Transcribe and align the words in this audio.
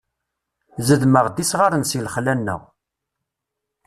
Zedmeɣ-d 0.87 1.37
isɣaren 1.43 1.83
si 1.89 1.99
lexla-nneɣ. 2.05 2.61